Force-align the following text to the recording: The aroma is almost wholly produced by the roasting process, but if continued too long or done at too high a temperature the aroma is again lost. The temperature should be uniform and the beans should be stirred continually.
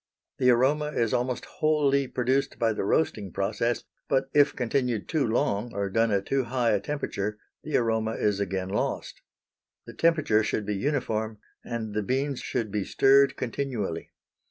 The 0.39 0.49
aroma 0.49 0.85
is 0.93 1.13
almost 1.13 1.45
wholly 1.45 2.07
produced 2.07 2.57
by 2.57 2.73
the 2.73 2.83
roasting 2.83 3.31
process, 3.31 3.83
but 4.09 4.31
if 4.33 4.55
continued 4.55 5.07
too 5.07 5.27
long 5.27 5.75
or 5.75 5.91
done 5.91 6.09
at 6.09 6.25
too 6.25 6.45
high 6.45 6.71
a 6.71 6.79
temperature 6.79 7.37
the 7.61 7.77
aroma 7.77 8.13
is 8.15 8.39
again 8.39 8.69
lost. 8.69 9.21
The 9.85 9.93
temperature 9.93 10.41
should 10.43 10.65
be 10.65 10.73
uniform 10.75 11.37
and 11.63 11.93
the 11.93 12.01
beans 12.01 12.39
should 12.39 12.71
be 12.71 12.83
stirred 12.83 13.35
continually. 13.37 14.09